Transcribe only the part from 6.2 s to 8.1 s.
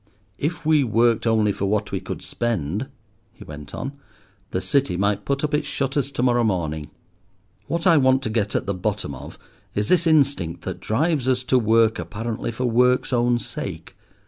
morrow morning. What I